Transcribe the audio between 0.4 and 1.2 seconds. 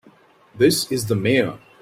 This is the